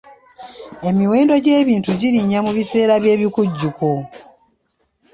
[0.89, 3.89] Emiwendo gy'ebintu girinnya mu biseera by'ebikujjuko.